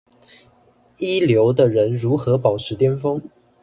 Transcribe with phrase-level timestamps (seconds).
[0.97, 3.21] 一流的人如何保持顛峰